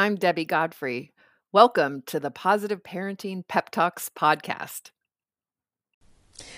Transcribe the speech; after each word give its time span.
I'm 0.00 0.16
Debbie 0.16 0.46
Godfrey. 0.46 1.12
Welcome 1.52 2.04
to 2.06 2.18
the 2.18 2.30
Positive 2.30 2.82
Parenting 2.82 3.46
Pep 3.46 3.68
Talks 3.68 4.08
podcast. 4.08 4.92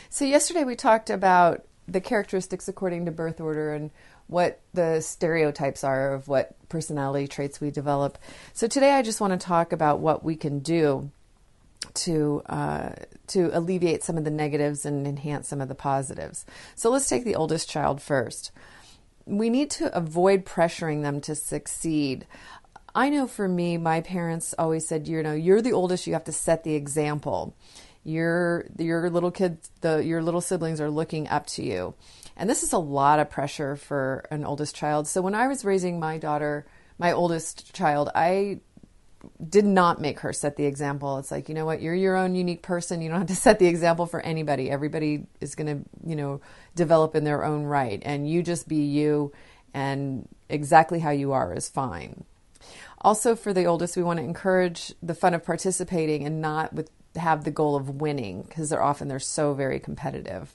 So, 0.08 0.24
yesterday 0.24 0.62
we 0.62 0.76
talked 0.76 1.10
about 1.10 1.64
the 1.88 2.00
characteristics 2.00 2.68
according 2.68 3.06
to 3.06 3.10
birth 3.10 3.40
order 3.40 3.74
and 3.74 3.90
what 4.28 4.60
the 4.74 5.00
stereotypes 5.00 5.82
are 5.82 6.14
of 6.14 6.28
what 6.28 6.54
personality 6.68 7.26
traits 7.26 7.60
we 7.60 7.72
develop. 7.72 8.16
So, 8.52 8.68
today 8.68 8.92
I 8.92 9.02
just 9.02 9.20
want 9.20 9.32
to 9.32 9.44
talk 9.44 9.72
about 9.72 9.98
what 9.98 10.22
we 10.22 10.36
can 10.36 10.60
do 10.60 11.10
to 11.94 12.42
uh, 12.46 12.90
to 13.26 13.50
alleviate 13.52 14.04
some 14.04 14.16
of 14.16 14.22
the 14.22 14.30
negatives 14.30 14.86
and 14.86 15.04
enhance 15.04 15.48
some 15.48 15.60
of 15.60 15.66
the 15.66 15.74
positives. 15.74 16.46
So, 16.76 16.90
let's 16.90 17.08
take 17.08 17.24
the 17.24 17.34
oldest 17.34 17.68
child 17.68 18.00
first. 18.00 18.52
We 19.26 19.50
need 19.50 19.70
to 19.72 19.96
avoid 19.96 20.44
pressuring 20.44 21.02
them 21.02 21.20
to 21.22 21.34
succeed. 21.34 22.24
I 22.94 23.08
know 23.08 23.26
for 23.26 23.48
me, 23.48 23.78
my 23.78 24.02
parents 24.02 24.54
always 24.58 24.86
said, 24.86 25.08
you 25.08 25.22
know, 25.22 25.32
you're 25.32 25.62
the 25.62 25.72
oldest, 25.72 26.06
you 26.06 26.12
have 26.12 26.24
to 26.24 26.32
set 26.32 26.64
the 26.64 26.74
example. 26.74 27.54
Your 28.04 28.66
your 28.78 29.08
little 29.10 29.30
kids, 29.30 29.70
the 29.80 30.04
your 30.04 30.22
little 30.22 30.40
siblings 30.40 30.80
are 30.80 30.90
looking 30.90 31.28
up 31.28 31.46
to 31.48 31.62
you. 31.62 31.94
And 32.36 32.50
this 32.50 32.62
is 32.62 32.72
a 32.72 32.78
lot 32.78 33.20
of 33.20 33.30
pressure 33.30 33.76
for 33.76 34.24
an 34.30 34.44
oldest 34.44 34.74
child. 34.74 35.06
So 35.06 35.22
when 35.22 35.34
I 35.34 35.46
was 35.46 35.64
raising 35.64 36.00
my 36.00 36.18
daughter, 36.18 36.66
my 36.98 37.12
oldest 37.12 37.72
child, 37.72 38.10
I 38.14 38.60
did 39.48 39.64
not 39.64 40.00
make 40.00 40.20
her 40.20 40.32
set 40.32 40.56
the 40.56 40.64
example. 40.66 41.18
It's 41.18 41.30
like, 41.30 41.48
you 41.48 41.54
know 41.54 41.64
what, 41.64 41.80
you're 41.80 41.94
your 41.94 42.16
own 42.16 42.34
unique 42.34 42.62
person. 42.62 43.00
You 43.00 43.08
don't 43.08 43.18
have 43.18 43.28
to 43.28 43.36
set 43.36 43.58
the 43.58 43.68
example 43.68 44.06
for 44.06 44.20
anybody. 44.20 44.70
Everybody 44.70 45.26
is 45.40 45.54
going 45.54 45.66
to, 45.66 46.08
you 46.08 46.16
know, 46.16 46.40
develop 46.74 47.14
in 47.14 47.22
their 47.22 47.44
own 47.44 47.62
right. 47.62 48.02
And 48.04 48.28
you 48.28 48.42
just 48.42 48.66
be 48.66 48.84
you, 48.84 49.32
and 49.72 50.28
exactly 50.48 50.98
how 50.98 51.10
you 51.10 51.32
are 51.32 51.54
is 51.54 51.68
fine. 51.68 52.24
Also, 53.02 53.34
for 53.34 53.52
the 53.52 53.64
oldest, 53.64 53.96
we 53.96 54.02
want 54.02 54.18
to 54.18 54.24
encourage 54.24 54.94
the 55.02 55.14
fun 55.14 55.34
of 55.34 55.44
participating 55.44 56.24
and 56.24 56.40
not 56.40 56.72
with 56.72 56.88
have 57.16 57.44
the 57.44 57.50
goal 57.50 57.76
of 57.76 58.00
winning 58.00 58.42
because 58.42 58.70
they're 58.70 58.82
often 58.82 59.08
they're 59.08 59.18
so 59.18 59.52
very 59.52 59.78
competitive. 59.78 60.54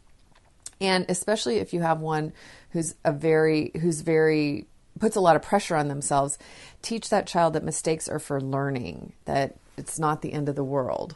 And 0.80 1.06
especially 1.10 1.58
if 1.58 1.74
you 1.74 1.82
have 1.82 2.00
one 2.00 2.34
who's 2.72 2.96
a 3.04 3.12
very 3.12 3.72
who's 3.80 4.02
very 4.02 4.66
puts 5.00 5.16
a 5.16 5.22
lot 5.22 5.36
of 5.36 5.42
pressure 5.42 5.76
on 5.76 5.88
themselves, 5.88 6.40
teach 6.82 7.10
that 7.10 7.28
child 7.28 7.54
that 7.54 7.64
mistakes 7.64 8.10
are 8.10 8.20
for 8.20 8.42
learning, 8.42 9.14
that 9.26 9.56
it's 9.78 10.00
not 10.00 10.22
the 10.22 10.34
end 10.34 10.50
of 10.50 10.56
the 10.56 10.64
world. 10.64 11.16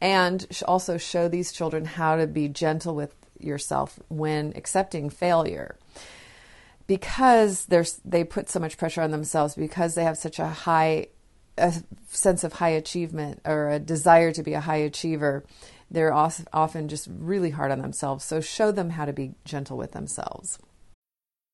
And 0.00 0.46
also 0.66 0.98
show 0.98 1.28
these 1.28 1.52
children 1.52 1.86
how 1.86 2.16
to 2.16 2.26
be 2.26 2.48
gentle 2.48 2.94
with 2.94 3.14
yourself 3.38 3.98
when 4.08 4.52
accepting 4.54 5.08
failure 5.08 5.76
because 6.86 7.66
they 8.04 8.24
put 8.24 8.48
so 8.48 8.60
much 8.60 8.78
pressure 8.78 9.02
on 9.02 9.10
themselves 9.10 9.54
because 9.54 9.94
they 9.94 10.04
have 10.04 10.18
such 10.18 10.38
a 10.38 10.46
high 10.48 11.08
a 11.58 11.72
sense 12.08 12.44
of 12.44 12.52
high 12.54 12.68
achievement 12.68 13.40
or 13.46 13.70
a 13.70 13.78
desire 13.78 14.30
to 14.30 14.42
be 14.42 14.52
a 14.52 14.60
high 14.60 14.76
achiever 14.76 15.42
they're 15.90 16.12
often 16.12 16.88
just 16.88 17.08
really 17.08 17.50
hard 17.50 17.70
on 17.70 17.80
themselves. 17.80 18.24
So 18.24 18.40
show 18.40 18.72
them 18.72 18.90
how 18.90 19.04
to 19.04 19.12
be 19.12 19.34
gentle 19.44 19.76
with 19.76 19.92
themselves 19.92 20.58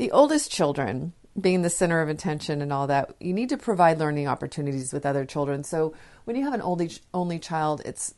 The 0.00 0.12
oldest 0.12 0.50
children, 0.50 1.12
being 1.38 1.60
the 1.60 1.68
center 1.68 2.00
of 2.00 2.08
attention 2.08 2.62
and 2.62 2.72
all 2.72 2.86
that, 2.86 3.14
you 3.20 3.34
need 3.34 3.50
to 3.50 3.58
provide 3.58 3.98
learning 3.98 4.28
opportunities 4.28 4.94
with 4.94 5.04
other 5.04 5.26
children. 5.26 5.62
So 5.62 5.92
when 6.24 6.36
you 6.36 6.44
have 6.44 6.54
an 6.54 6.62
only 6.62 6.90
only 7.12 7.38
child, 7.38 7.82
it's 7.84 8.14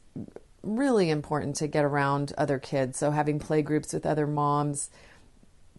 really 0.62 1.10
important 1.10 1.56
to 1.56 1.66
get 1.66 1.84
around 1.84 2.34
other 2.38 2.60
kids. 2.60 2.98
So 2.98 3.10
having 3.10 3.40
play 3.40 3.62
groups 3.62 3.92
with 3.92 4.06
other 4.06 4.28
moms, 4.28 4.90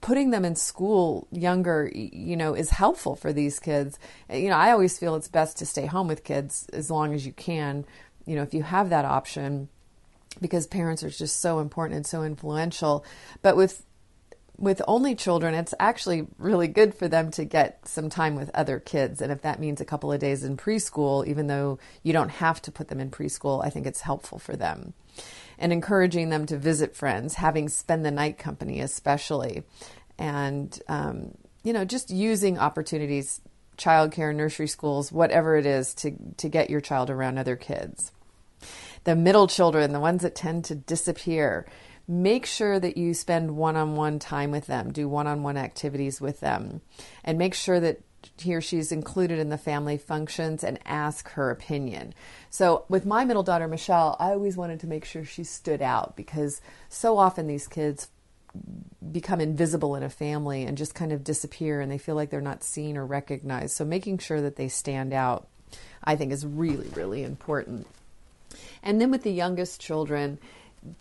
putting 0.01 0.31
them 0.31 0.43
in 0.43 0.57
school 0.57 1.25
younger, 1.31 1.89
you 1.95 2.35
know, 2.35 2.53
is 2.53 2.71
helpful 2.71 3.15
for 3.15 3.31
these 3.31 3.57
kids. 3.61 3.97
You 4.29 4.49
know, 4.49 4.57
I 4.57 4.71
always 4.71 4.99
feel 4.99 5.15
it's 5.15 5.29
best 5.29 5.57
to 5.59 5.65
stay 5.65 5.85
home 5.85 6.09
with 6.09 6.25
kids 6.25 6.67
as 6.73 6.91
long 6.91 7.13
as 7.13 7.25
you 7.25 7.31
can, 7.31 7.85
you 8.25 8.35
know, 8.35 8.43
if 8.43 8.53
you 8.53 8.63
have 8.63 8.89
that 8.89 9.05
option 9.05 9.69
because 10.41 10.67
parents 10.67 11.01
are 11.01 11.09
just 11.09 11.39
so 11.39 11.59
important 11.59 11.95
and 11.95 12.05
so 12.05 12.23
influential. 12.23 13.05
But 13.41 13.55
with 13.55 13.85
with 14.57 14.81
only 14.87 15.15
children, 15.15 15.55
it's 15.55 15.73
actually 15.79 16.27
really 16.37 16.67
good 16.67 16.93
for 16.93 17.07
them 17.07 17.31
to 17.31 17.43
get 17.43 17.87
some 17.87 18.09
time 18.09 18.35
with 18.35 18.51
other 18.53 18.79
kids. 18.79 19.21
And 19.21 19.31
if 19.31 19.41
that 19.41 19.59
means 19.59 19.81
a 19.81 19.85
couple 19.85 20.11
of 20.11 20.19
days 20.19 20.43
in 20.43 20.57
preschool, 20.57 21.25
even 21.25 21.47
though 21.47 21.79
you 22.03 22.13
don't 22.13 22.29
have 22.29 22.61
to 22.63 22.71
put 22.71 22.87
them 22.87 22.99
in 22.99 23.09
preschool, 23.09 23.65
I 23.65 23.69
think 23.69 23.87
it's 23.87 24.01
helpful 24.01 24.37
for 24.37 24.55
them. 24.55 24.93
And 25.57 25.73
encouraging 25.73 26.29
them 26.29 26.45
to 26.47 26.57
visit 26.57 26.95
friends, 26.95 27.35
having 27.35 27.69
spend 27.69 28.05
the 28.05 28.11
night 28.11 28.37
company, 28.37 28.79
especially. 28.79 29.63
And, 30.17 30.77
um, 30.87 31.31
you 31.63 31.73
know, 31.73 31.85
just 31.85 32.11
using 32.11 32.59
opportunities, 32.59 33.41
childcare, 33.77 34.35
nursery 34.35 34.67
schools, 34.67 35.11
whatever 35.11 35.57
it 35.57 35.65
is, 35.65 35.93
to, 35.95 36.15
to 36.37 36.49
get 36.49 36.69
your 36.69 36.81
child 36.81 37.09
around 37.09 37.37
other 37.37 37.55
kids. 37.55 38.11
The 39.03 39.15
middle 39.15 39.47
children, 39.47 39.93
the 39.93 39.99
ones 39.99 40.21
that 40.21 40.35
tend 40.35 40.65
to 40.65 40.75
disappear, 40.75 41.65
make 42.07 42.45
sure 42.45 42.79
that 42.79 42.97
you 42.97 43.13
spend 43.13 43.55
one 43.55 43.75
on 43.75 43.95
one 43.95 44.19
time 44.19 44.51
with 44.51 44.67
them, 44.67 44.91
do 44.91 45.07
one 45.07 45.27
on 45.27 45.43
one 45.43 45.57
activities 45.57 46.19
with 46.19 46.39
them, 46.39 46.81
and 47.23 47.37
make 47.37 47.53
sure 47.53 47.79
that 47.79 48.01
he 48.37 48.55
or 48.55 48.61
she's 48.61 48.91
included 48.91 49.39
in 49.39 49.49
the 49.49 49.57
family 49.57 49.97
functions 49.97 50.63
and 50.63 50.79
ask 50.85 51.29
her 51.31 51.49
opinion. 51.49 52.13
So, 52.49 52.85
with 52.89 53.05
my 53.05 53.25
middle 53.25 53.43
daughter, 53.43 53.67
Michelle, 53.67 54.15
I 54.19 54.29
always 54.29 54.57
wanted 54.57 54.79
to 54.81 54.87
make 54.87 55.05
sure 55.05 55.25
she 55.25 55.43
stood 55.43 55.81
out 55.81 56.15
because 56.15 56.61
so 56.89 57.17
often 57.17 57.47
these 57.47 57.67
kids 57.67 58.07
become 59.11 59.41
invisible 59.41 59.95
in 59.95 60.03
a 60.03 60.09
family 60.09 60.63
and 60.63 60.77
just 60.77 60.93
kind 60.93 61.11
of 61.11 61.23
disappear 61.23 61.81
and 61.81 61.91
they 61.91 61.97
feel 61.97 62.15
like 62.15 62.29
they're 62.29 62.41
not 62.41 62.63
seen 62.63 62.97
or 62.97 63.05
recognized. 63.05 63.75
So, 63.75 63.85
making 63.85 64.19
sure 64.19 64.41
that 64.41 64.55
they 64.55 64.67
stand 64.67 65.13
out, 65.13 65.47
I 66.03 66.15
think, 66.15 66.31
is 66.31 66.45
really, 66.45 66.89
really 66.89 67.23
important. 67.23 67.87
And 68.81 68.99
then 68.99 69.11
with 69.11 69.23
the 69.23 69.31
youngest 69.31 69.81
children, 69.81 70.37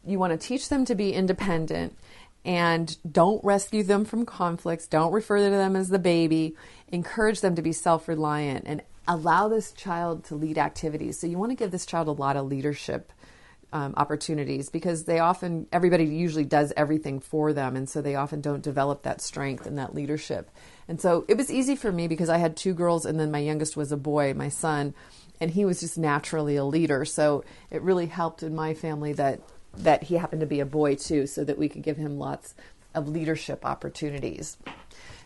you 0.07 0.19
want 0.19 0.39
to 0.39 0.47
teach 0.47 0.69
them 0.69 0.85
to 0.87 0.95
be 0.95 1.13
independent 1.13 1.97
and 2.45 2.97
don't 3.11 3.43
rescue 3.45 3.83
them 3.83 4.05
from 4.05 4.27
conflicts. 4.27 4.87
Don't 4.87 5.13
refer 5.13 5.39
to 5.39 5.51
them 5.51 5.77
as 5.77 5.89
the 5.89 5.99
baby. 5.99 6.57
Encourage 6.89 7.41
them 7.41 7.55
to 7.55 7.63
be 7.63 7.73
self 7.73 8.09
reliant 8.09 8.65
and 8.67 8.83
allow 9.07 9.49
this 9.49 9.73
child 9.73 10.25
to 10.25 10.35
lead 10.35 10.59
activities. 10.59 11.19
So, 11.19 11.27
you 11.27 11.39
want 11.39 11.51
to 11.51 11.57
give 11.57 11.71
this 11.71 11.87
child 11.87 12.09
a 12.09 12.13
lot 12.13 12.37
of 12.37 12.47
leadership 12.47 13.13
um, 13.73 13.95
opportunities 13.97 14.69
because 14.69 15.05
they 15.05 15.19
often, 15.19 15.67
everybody 15.73 16.05
usually 16.05 16.45
does 16.45 16.73
everything 16.77 17.21
for 17.21 17.53
them. 17.53 17.75
And 17.75 17.89
so 17.89 18.03
they 18.03 18.15
often 18.15 18.41
don't 18.41 18.63
develop 18.63 19.03
that 19.03 19.21
strength 19.21 19.67
and 19.67 19.79
that 19.79 19.95
leadership. 19.95 20.51
And 20.89 21.01
so 21.01 21.25
it 21.27 21.37
was 21.37 21.51
easy 21.51 21.75
for 21.75 21.91
me 21.91 22.07
because 22.07 22.29
I 22.29 22.37
had 22.37 22.57
two 22.57 22.75
girls 22.75 23.07
and 23.07 23.19
then 23.19 23.31
my 23.31 23.39
youngest 23.39 23.77
was 23.77 23.91
a 23.91 23.97
boy, 23.97 24.35
my 24.35 24.51
son, 24.51 24.95
and 25.41 25.51
he 25.51 25.65
was 25.65 25.81
just 25.81 25.97
naturally 25.97 26.57
a 26.57 26.65
leader. 26.65 27.05
So 27.05 27.45
it 27.71 27.83
really 27.83 28.07
helped 28.07 28.43
in 28.43 28.55
my 28.55 28.75
family 28.75 29.15
that 29.15 29.41
that 29.77 30.05
he 30.05 30.17
happened 30.17 30.41
to 30.41 30.47
be 30.47 30.61
a 30.61 30.67
boy 30.67 30.95
too, 30.95 31.27
so 31.27 31.45
that 31.45 31.59
we 31.59 31.69
could 31.69 31.83
give 31.83 31.97
him 31.97 32.19
lots 32.19 32.55
of 32.95 33.09
leadership 33.09 33.65
opportunities. 33.65 34.57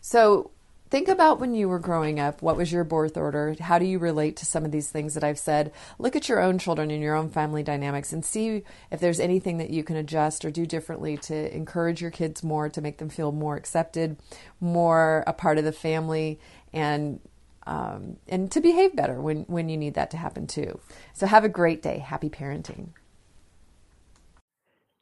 So 0.01 0.51
think 0.89 1.09
about 1.09 1.41
when 1.41 1.55
you 1.55 1.69
were 1.69 1.81
growing 1.81 2.21
up. 2.21 2.43
What 2.43 2.57
was 2.57 2.71
your 2.71 2.85
birth 2.85 3.17
order? 3.17 3.57
How 3.59 3.79
do 3.79 3.85
you 3.85 3.99
relate 3.99 4.37
to 4.37 4.47
some 4.47 4.65
of 4.65 4.71
these 4.71 4.89
things 4.89 5.15
that 5.15 5.25
I've 5.25 5.39
said? 5.39 5.73
Look 5.99 6.15
at 6.15 6.29
your 6.29 6.41
own 6.41 6.59
children 6.59 6.91
and 6.91 7.03
your 7.03 7.17
own 7.17 7.29
family 7.29 7.63
dynamics 7.63 8.13
and 8.13 8.25
see 8.25 8.63
if 8.91 9.01
there's 9.01 9.19
anything 9.19 9.59
that 9.59 9.71
you 9.71 9.83
can 9.83 9.97
adjust 9.97 10.45
or 10.45 10.51
do 10.51 10.65
differently 10.65 11.17
to 11.19 11.55
encourage 11.55 12.01
your 12.01 12.13
kids 12.13 12.45
more, 12.45 12.69
to 12.69 12.81
make 12.81 12.99
them 12.99 13.09
feel 13.09 13.33
more 13.33 13.57
accepted, 13.57 14.17
more 14.61 15.25
a 15.27 15.33
part 15.33 15.59
of 15.59 15.65
the 15.65 15.73
family, 15.73 16.39
and 16.73 17.21
um, 17.67 18.19
and 18.29 18.53
to 18.53 18.61
behave 18.61 18.95
better 18.95 19.21
when, 19.21 19.43
when 19.49 19.69
you 19.69 19.77
need 19.77 19.95
that 19.95 20.13
to 20.13 20.17
happen 20.17 20.47
too. 20.47 20.79
So 21.15 21.27
have 21.27 21.43
a 21.43 21.49
great 21.49 21.83
day. 21.83 21.99
Happy 21.99 22.31
parenting. 22.31 22.91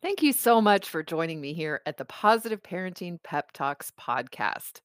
Thank 0.04 0.22
you 0.22 0.34
so 0.34 0.60
much 0.60 0.90
for 0.90 1.02
joining 1.02 1.40
me 1.40 1.54
here 1.54 1.80
at 1.86 1.96
the 1.96 2.04
Positive 2.04 2.62
Parenting 2.62 3.22
Pep 3.22 3.52
Talks 3.52 3.90
podcast. 3.98 4.82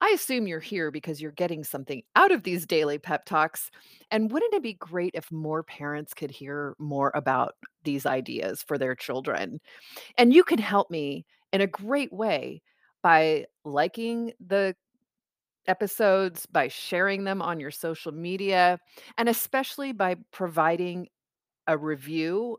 I 0.00 0.08
assume 0.08 0.48
you're 0.48 0.58
here 0.58 0.90
because 0.90 1.22
you're 1.22 1.30
getting 1.30 1.62
something 1.62 2.02
out 2.16 2.32
of 2.32 2.42
these 2.42 2.66
daily 2.66 2.98
pep 2.98 3.24
talks. 3.24 3.70
And 4.10 4.32
wouldn't 4.32 4.52
it 4.52 4.64
be 4.64 4.72
great 4.72 5.12
if 5.14 5.30
more 5.30 5.62
parents 5.62 6.12
could 6.12 6.32
hear 6.32 6.74
more 6.80 7.12
about 7.14 7.54
these 7.84 8.04
ideas 8.04 8.64
for 8.64 8.78
their 8.78 8.96
children? 8.96 9.60
And 10.18 10.34
you 10.34 10.42
can 10.42 10.58
help 10.58 10.90
me 10.90 11.24
in 11.52 11.60
a 11.60 11.68
great 11.68 12.12
way 12.12 12.62
by 13.00 13.46
liking 13.64 14.32
the 14.44 14.74
episodes 15.68 16.46
by 16.46 16.66
sharing 16.66 17.22
them 17.22 17.40
on 17.40 17.60
your 17.60 17.70
social 17.70 18.10
media, 18.10 18.80
and 19.16 19.28
especially 19.28 19.92
by 19.92 20.16
providing 20.32 21.06
a 21.68 21.78
review 21.78 22.58